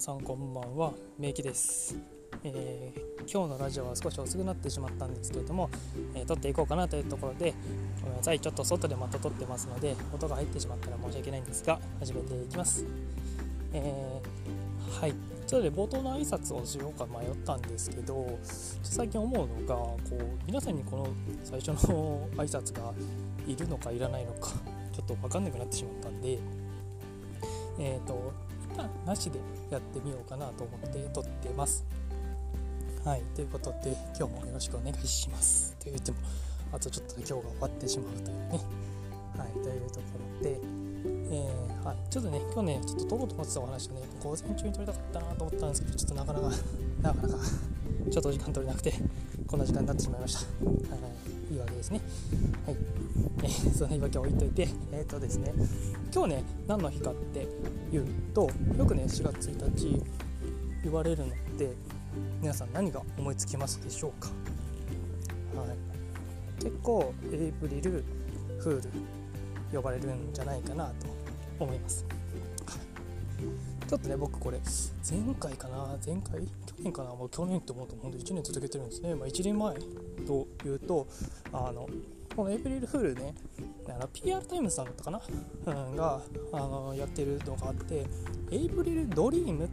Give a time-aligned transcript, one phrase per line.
[0.00, 0.94] さんこんばんは。
[1.18, 1.94] めいきです、
[2.42, 5.68] えー、今日のラジオは少し遅くなってしまったんですけれども、
[6.14, 7.52] えー、撮っていこうかなというところで
[8.00, 8.40] ごめんなさい。
[8.40, 12.86] ちょっと外でまた撮ってますので音が入ってしまったら申し訳ないんですが始めていきます、
[13.74, 15.12] えー、はい。
[15.46, 18.38] ちょっとで冒頭の挨拶をしようか迷ったんですけど
[18.82, 20.14] 最近思うのがこう
[20.46, 21.08] 皆さんにこの
[21.44, 22.94] 最初の挨拶が
[23.46, 24.52] いるのかいらないのか
[24.94, 26.38] ちょっと分かんなくなってしまったんで
[27.78, 28.06] えっ、ー、
[29.06, 29.38] なしで
[29.70, 31.84] やってみようかなと思って撮ってます。
[33.04, 35.74] はい、ということで今日もよろしくお願いします。
[35.80, 36.18] と言っても
[36.72, 38.60] あとちょっとで今日が終わってしまうというね。
[39.36, 40.02] はい、というとこ
[40.38, 40.58] ろで、
[41.30, 46.56] えー、はい、ちょっとね今日ねちょっと撮ろうと思ってたお話をね午前中に撮りたかったなと思ったんですけどちょっとなかなか
[47.02, 47.44] なかなか
[48.10, 48.92] ちょっと時間取れなくて
[49.46, 50.40] こんな時間になってしまいました。
[50.40, 50.96] は
[51.36, 52.00] いいいわけですね。
[52.64, 52.76] はい。
[53.42, 55.52] えー、 その言い訳は置いといて、えっ、ー、とですね、
[56.14, 57.46] 今日ね、何の日かって
[57.92, 60.02] いうと、よくね、4月1日
[60.84, 61.72] 言われるのって、
[62.40, 64.28] 皆さん何が思いつきますでしょうか？
[65.56, 66.62] はい。
[66.62, 68.04] 結構、エイプリル
[68.58, 68.90] フール
[69.72, 71.06] 呼ばれるんじゃないかなと
[71.58, 72.04] 思います。
[73.90, 74.60] ちょっとね、僕これ、
[75.10, 79.16] 前回かな、前回去年かな、もう去年って思うと、本当1年続けてるんですね。
[79.16, 79.74] まあ、1年前
[80.28, 81.08] というと、
[81.52, 81.88] あの、
[82.36, 83.34] このエイプリルフールね、
[84.12, 85.20] PR タイムズさんだったかな、
[85.66, 88.06] うん、があのやってるのがあって、
[88.52, 89.68] エイプリルドリームっ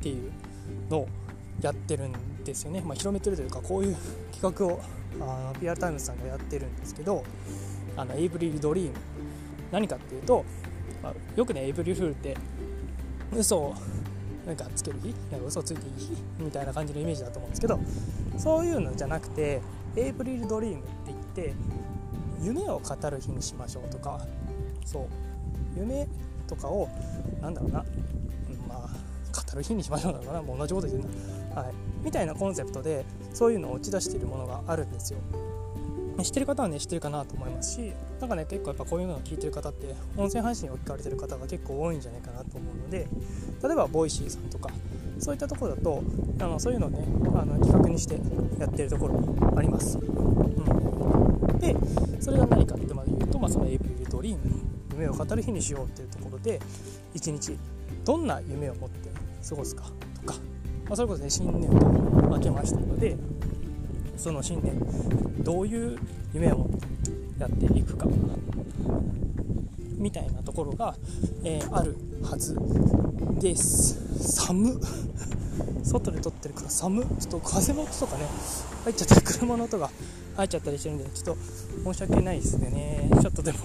[0.00, 0.32] ていう
[0.88, 1.08] のを
[1.60, 2.80] やってるんですよね。
[2.80, 3.96] まあ、広めてるというか、こういう
[4.32, 4.80] 企画を
[5.20, 7.22] あの PR タイムズさんがやってるんですけど、
[7.98, 8.94] あのエイプリルドリーム、
[9.70, 10.42] 何かっていうと、
[11.02, 12.34] まあ、よくね、エイプリルフールって
[13.36, 13.74] 嘘を
[14.46, 15.14] なんかつける日？
[15.30, 16.12] なんか嘘ついていい日？
[16.38, 17.80] みたいな感じのイメージだと思うんですけど
[18.38, 19.60] そういうのじゃなくて
[19.96, 21.54] エイプリルドリームって言って
[22.42, 24.20] 夢を語る日にしましょうとか
[24.84, 25.06] そう。
[25.74, 26.06] 夢
[26.48, 26.88] とかを
[27.40, 27.84] なんだろうな、
[28.68, 28.88] まあ
[29.32, 30.42] 語る日にしましょうなのかな。
[30.42, 31.00] もう同じこと言う
[31.54, 35.20] な、はい、みたいなコンセプトでそういうのを打ち出しているものがあるんですよ。
[36.22, 43.08] 知ってる方はね知ってるかなと思いますしなんかね結構やっぱこういうのを聞いてる方って音声配信を聞かれてる方が結構多いんじゃないかなと思で
[43.62, 44.70] 例えば Voicy さんとか
[45.18, 46.02] そういったところだと
[46.40, 47.04] あのそういうのをね
[47.34, 48.20] あの企画にして
[48.60, 51.74] やってるところもあります、うん、で
[52.20, 54.40] それが何かってまで言うと、まあ、そのエイプリルドリーム
[54.92, 56.60] 夢を語る日にしようっていうところで
[57.14, 57.56] 一日
[58.04, 59.08] どんな夢を持って
[59.48, 59.84] 過ごすか
[60.20, 60.34] とか、
[60.86, 63.16] まあ、それこそね新年度明けましたので
[64.18, 64.78] その新年
[65.42, 65.98] どういう
[66.34, 66.86] 夢を持って
[67.40, 68.06] やっていくか。
[70.02, 70.94] みたいなところが、
[71.44, 72.56] えー、あるはず
[73.40, 73.96] です。
[74.42, 74.80] 寒
[75.84, 78.24] 外で撮ってるから寒ちょっと風の音とかね
[78.84, 79.90] 入っちゃったり車の音が
[80.36, 81.36] 入っちゃったりしてるんでちょっ
[81.84, 83.58] と申し訳ないですねちょっとでも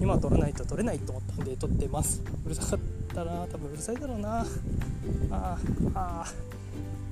[0.00, 2.22] 今撮らないと撮れないと思ったんで撮ってます。
[2.44, 2.78] うるさかっ
[3.14, 3.46] たな。
[3.46, 4.40] 多分うるさいだろうな。
[4.40, 6.36] あーあー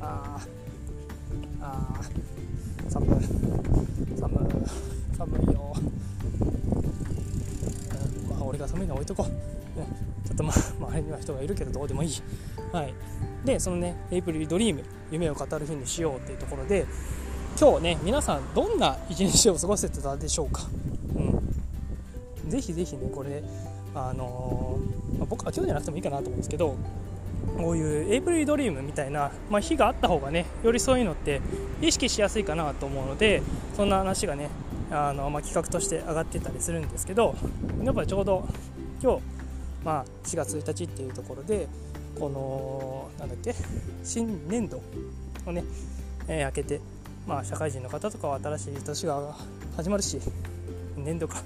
[0.00, 0.48] あー
[1.60, 2.28] あー。
[2.90, 3.08] 寒い
[4.18, 4.58] 寒い
[5.16, 5.74] 寒いよ、
[8.48, 9.86] 俺が寒いの置いとこう、ね、
[10.26, 10.56] ちょっとまあ
[10.88, 12.22] 周りには人がいるけどどうでもいい。
[12.72, 12.94] はい。
[13.44, 16.86] でそのねエイプリルドリーム夢を語る日にしようっていうところで
[17.58, 20.62] 今日ね皆さんどんな一日を過ごせてたでしょうか。
[22.44, 22.50] うん。
[22.50, 23.42] ぜひぜひねこれ
[23.94, 26.76] あのー、まあ、僕は今日じゃなくてもいいかなと思うんですけど
[27.56, 31.40] こういうエイプリルドリームみたいな、まあ、日があった方がねよりそういうのって
[31.80, 33.42] 意識しやすいかなと思うので
[33.76, 34.50] そんな話がね
[34.90, 37.34] あの、まあ、企画として上がってたりするんですけど
[37.82, 38.46] やっぱちょうど
[39.02, 39.22] 今日、
[39.84, 41.68] まあ、4月1日っていうところで
[42.18, 43.54] このなんだっけ
[44.02, 44.80] 新年度
[45.46, 45.64] をね、
[46.26, 46.80] えー、明けて、
[47.26, 49.36] まあ、社会人の方とかは新しい年が
[49.76, 50.18] 始まるし
[50.96, 51.36] 年度が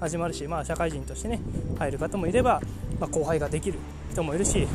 [0.00, 1.40] 始まるし、まあ、社会人としてね
[1.78, 2.62] 入る方もいれば、
[2.98, 3.78] まあ、後輩ができる
[4.10, 4.66] 人もいるし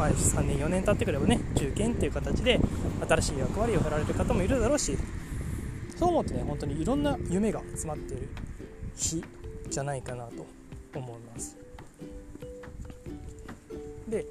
[0.00, 2.58] まあ、3年4年経ってくればね中堅っていう形で
[3.06, 4.96] 新しい役割を振られる方もいるだろうし
[6.00, 8.28] そう思ってね本当にいろんな夢が詰まっている
[8.96, 9.22] 日
[9.68, 10.46] じゃないかなと
[10.98, 11.58] 思います。
[14.08, 14.24] で、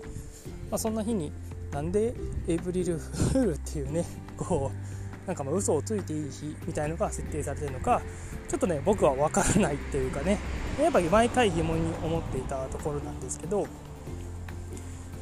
[0.72, 1.32] まあ、そんな日に
[1.72, 2.16] なんで
[2.48, 4.04] エイプリルフールっていうね
[4.36, 8.02] こうなんかまあ嘘をついていい日みたいのが設定されてるのか
[8.48, 10.40] ちょっとね僕は分からないっていうかね
[10.82, 13.68] やっぱり毎回疑問に思っていたところなんですけど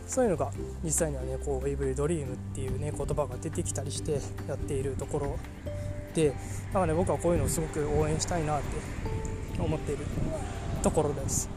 [0.07, 5.37] そういうのが実際にはねこうウェイブリドリームっていうね言葉が出てきたりしてやっているところ
[6.13, 6.33] でだ
[6.73, 8.67] からね僕はこういうのをすごく応援したいなって
[9.59, 10.05] 思っている
[10.81, 11.49] ところです。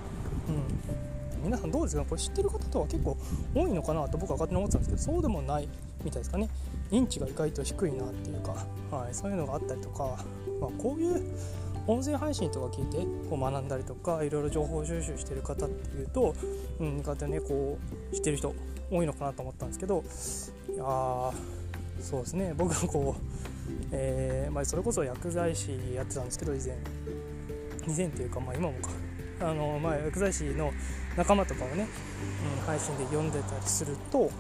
[0.49, 3.17] うん、皆さんどうですかこれ知ってる方とは結構
[3.55, 5.69] 多いのかなと僕は勝手に思ってたんですけどそうでもない
[6.05, 6.49] みたいですかね。
[6.91, 8.67] 認知が意外と低いなっていうか、
[8.97, 10.25] はい、そういうのがあったりとか、
[10.61, 11.23] まあ、こういう
[11.87, 12.99] 音声配信とか聞いて
[13.29, 16.35] こう学んだりとかいろいろ情報収集してる方っていうと、
[16.79, 17.79] うん、こうやってねこ
[18.13, 18.55] う知ってる人
[18.91, 20.03] 多いのかなと思ったんですけど
[20.73, 20.85] いや
[22.01, 22.55] そうですね。
[22.57, 23.23] 僕がこう、
[23.93, 26.77] えーまあ、それこそ薬剤師やってたんですけど以前。
[27.87, 28.91] 以前っていうか、まあ、今もか。
[29.41, 30.73] あの、まあ、薬剤師の
[31.17, 31.89] 仲間とかをね、
[32.59, 34.31] うん、配信で読んでたりすると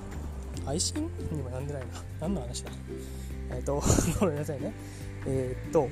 [0.64, 0.96] 配信
[1.32, 1.88] にも読んでないな。
[2.20, 2.70] 何の話だ。
[3.50, 3.82] えっ、ー、と
[4.20, 4.72] ごめんなさいね。
[5.26, 5.88] えー、っと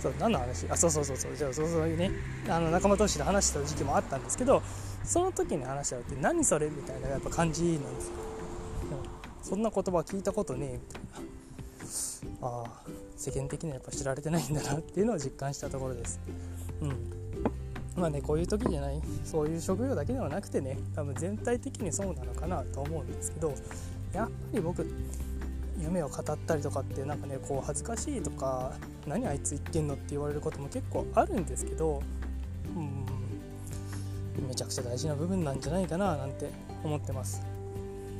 [0.00, 0.66] そう何の話？
[0.70, 1.34] あそうそうそうそう。
[1.36, 2.12] じゃあそうそういうね
[2.48, 4.62] あの仲間同士で話した時期もあったんですけど
[5.02, 6.68] その時に話し合うって何それ？
[6.70, 8.12] みたいなやっぱ感じなんですよ、
[9.42, 10.72] うん、そんな言葉聞いたことねえ。
[10.74, 11.07] みたいな
[12.40, 12.82] ああ
[13.16, 16.20] 世間的にはやっぱ知られてないんだなっていうのを実感したところです。
[16.80, 17.18] うん。
[17.96, 23.52] まあねこういう時じゃないそういう職業だけではなくてね多分全体的にそうなのかなと思うんですけど
[24.12, 24.86] やっぱり僕
[25.80, 28.72] 夢を語ったりとかってなんかねこう恥ずかしいとか
[29.06, 32.00] 何あいつ言ってんのって言われることも結構あるんですけど
[32.76, 32.80] う
[34.44, 36.50] んめちゃくちゃ大事な部分なんじゃないかななんて
[36.84, 37.42] 思ってます。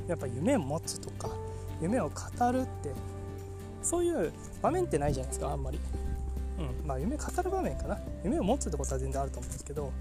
[0.09, 1.31] やっぱ夢を持つとか
[1.81, 2.91] 夢を語るって
[3.83, 4.33] そういう
[4.63, 5.79] 場面ってないじゃないですかあんまり。
[6.59, 7.99] うんまあ夢語る場面かな。
[8.25, 9.93] 夢を持つってことは全然あると思うんですけど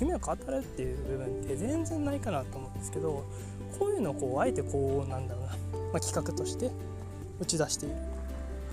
[0.00, 3.24] 夢を語るっていう部分って全然ないかなと思うんですけど
[3.78, 5.56] こういうのをこうあえてこうなんだろうな、ま
[5.96, 6.70] あ、企画として
[7.38, 7.94] 打ち出している、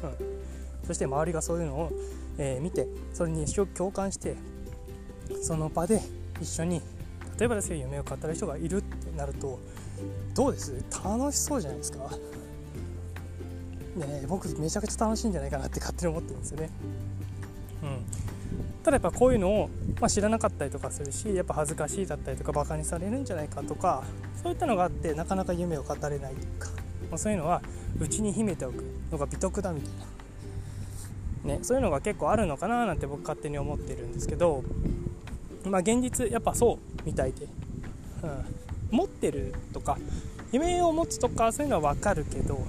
[0.04, 1.92] うん、そして周りがそういうのを、
[2.38, 4.38] えー、見てそれに共感して
[5.42, 6.02] その場で
[6.40, 6.82] 一緒に
[7.38, 9.60] 例えばですけど夢を語る人がいるってなると
[10.34, 10.74] どうです？
[11.04, 12.10] 楽しそうじゃないですか。
[13.96, 16.70] ね僕めちゃくちゃ楽しいんじゃないかなって勝手に思ってるんですよね。
[17.84, 18.24] うん。
[18.84, 19.70] ただやっぱこういうのを、
[20.02, 24.04] まあ、知らなかったりとかするしやっぱ恥ずかしいだったりとかバカにされるんじゃないかとか
[24.42, 26.70] そういったのがあってなかなか夢を語れないというか、
[27.10, 27.62] まあ、そういうのは
[27.98, 29.92] 内に秘めておくのが美徳だみたい
[31.46, 34.64] な、ね、そういうのが結構あるのかななんて僕勝手に思ってるんですけど
[35.66, 37.46] まあ現実やっぱそうみたいで、
[38.24, 39.98] うん、持ってるとか
[40.52, 42.60] 夢を持つとかそういうのは分かるけど、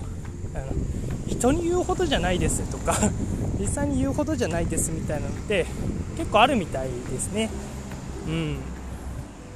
[1.27, 2.95] 人に言うほどじゃないですとか
[3.59, 5.67] 実際に言うほどじゃないですみたいなのって
[6.17, 7.51] 結構あるみたいですね。
[8.27, 8.59] うん。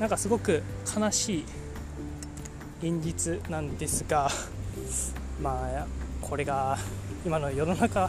[0.00, 0.62] なんかすごく
[0.96, 1.44] 悲しい
[2.80, 4.30] 現実なんですが
[5.42, 5.86] まあ
[6.20, 6.78] これが
[7.26, 8.08] 今の世の中、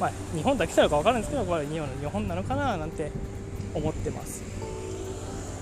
[0.00, 3.12] まあ、日本だけなのか分からないんですけどこれ今の日本なのかななんて
[3.74, 4.42] 思ってます。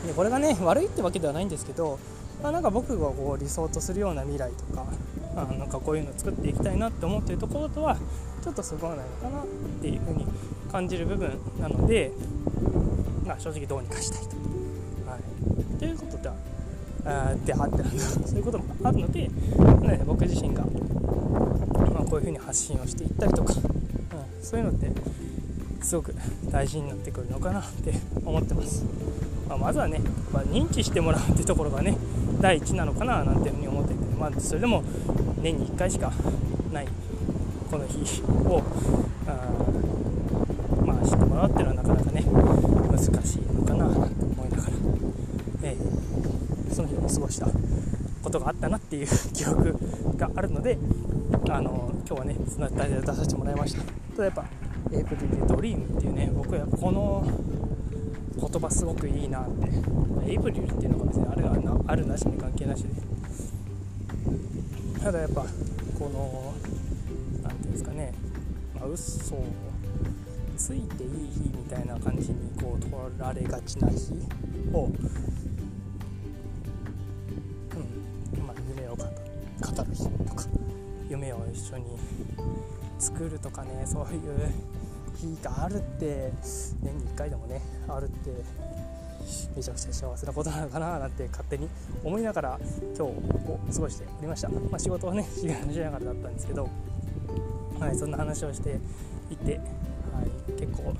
[0.06, 1.98] でこれがね悪いってわけではないんですけど、
[2.42, 4.86] まあ、なんか僕がこう理想とするような未来とか
[5.36, 7.96] あなんかこういうの作っていきたいなって思ってるところとは
[8.42, 9.46] ちょっとそこはないのかなっ
[9.80, 10.26] ていうふうに
[10.70, 12.12] 感じる部分なので、
[13.24, 14.36] まあ、正直どうにかしたいと。
[15.10, 16.28] はい、ということで
[17.06, 18.00] あであってなんだ。
[18.00, 20.64] そういうこともあるので、ね、僕自身が
[21.94, 24.90] まあ、こういうふうに発信をしていったりとか、うん、そういうのって
[25.82, 26.14] すごく
[26.50, 27.94] 大事になってくるのかなって
[28.24, 28.84] 思ってます、
[29.48, 30.00] まあ、まずはね、
[30.32, 31.96] まあ、認知してもらうっていうところがね
[32.40, 33.68] 第一なのかななんていうふうに、
[34.18, 34.82] まあ、それでも
[35.42, 36.12] 年に1回しか
[36.72, 36.88] ない
[37.70, 38.62] この日を
[39.26, 44.72] あまあ知ってもらうっていうのはなかなかね難しいのかななんて思いながら、
[45.62, 47.46] えー、その日を過ごした
[48.22, 49.76] ことがあったなっていう 記憶
[50.16, 50.78] があるので
[51.50, 53.82] あの今日はねその題で出させてもらいました。
[54.12, 54.44] ただやっぱ
[54.92, 57.26] エイプリルドリームっていうね僕はこの
[58.36, 61.44] 言葉すごくいいなってエイプリルっていうのが別にある
[61.86, 62.88] あるなしに関係なしで
[65.04, 65.42] ただやっぱ
[65.98, 66.54] この
[67.42, 68.14] 何ていうんですかね、
[68.74, 69.44] まあ、嘘を
[70.56, 74.14] ついていい日みたいな感じにこう取られがちな日
[74.72, 74.92] を、うん
[78.46, 79.10] まあ、夢を語る
[79.94, 80.46] 日とか
[81.10, 81.84] 夢を一緒に
[82.98, 84.22] 作るとかねそういう
[85.16, 86.32] 日があるって
[86.82, 88.30] 年に1回でもねあるって
[89.56, 91.68] めちゃくちゃ幸せなことなのかななんて勝手に
[92.02, 92.60] 思いながら
[92.96, 96.68] 今日を過ごしておりました、まあ、仕事をねしながらだったんですけど、
[97.80, 98.78] はい、そんな話をして
[99.30, 100.94] いて、はい、結構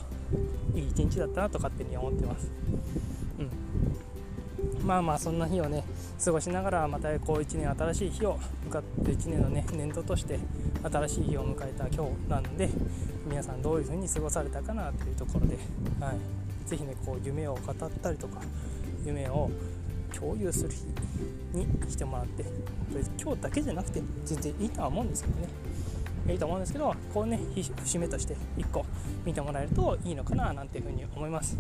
[0.75, 2.51] いい一日だったなと勝手に思ってます。
[3.39, 5.85] うんまあまあそんな日をね
[6.23, 8.39] 過ごしながらまたこう1年新しい日を
[8.75, 10.39] かって1年のね年度として
[10.83, 12.69] 新しい日を迎えた今日なので
[13.27, 15.57] 皆さんどういう風に過ごされたかなというところで、
[16.01, 18.41] はい、ぜひねこう夢を語ったりとか
[19.05, 19.51] 夢を
[20.13, 22.45] 共有する日にしてもらって
[23.21, 25.49] 今日だけじゃなくて全然いいとは思うんですけどね。
[26.27, 28.87] いいと思うんですけどこうね節目として1個
[29.27, 31.59] 見てもらえるといいのかななんていうふうに思います、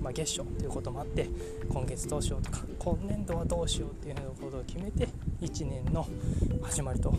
[0.00, 1.28] まあ、月初ということもあって
[1.68, 5.08] 今月どうしようとか今年度はどうしようっていうようなことを決めて
[5.44, 6.06] 1年の
[6.62, 7.14] 始まりと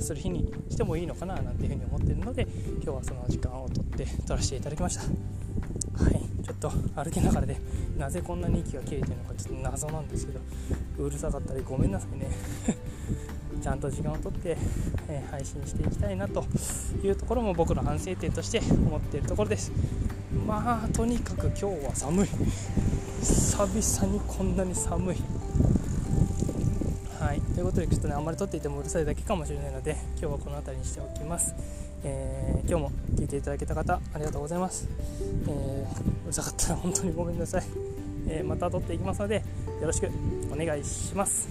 [0.00, 2.46] する日にしてもいいのかななんていうふうに思ってるので
[2.82, 5.02] 今日はその時間をとって撮らせていただきました。
[5.02, 6.20] はい。
[6.44, 7.56] ちょっと歩きながらで、
[7.96, 10.40] なぜこんなに息が切れてるのかちょっと謎なんですけど
[10.98, 12.28] うるさかったりごめんなさいね。
[13.62, 14.58] ちゃんと時間をとって、
[15.08, 16.44] えー、配信していきたいなと
[17.02, 19.72] いうところも僕の反省点として思っているところです。
[20.46, 22.28] まあとにかく今日は寒い。
[23.20, 25.16] 久々にこんなに寒い。
[27.34, 27.40] はい。
[27.40, 31.52] ということでちょっとねあんまり撮っていてもうるさいだけかもしれないので今日はこの辺りにしておきます。
[32.04, 34.86] えー、今日も聞いていただけた方ありがとうございます、
[35.48, 37.64] えー、うるさかったら本当にごめんなさい、
[38.28, 39.36] えー、また撮っていきますので
[39.80, 40.10] よろしく
[40.52, 41.48] お願いします。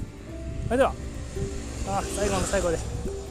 [0.68, 0.94] それでは
[1.90, 2.78] あ最後の最後で。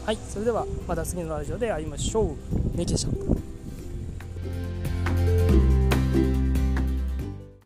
[0.05, 0.19] はい。
[0.29, 2.77] それではまた次のラジオで会いましょう。
[2.77, 3.32] メキでした。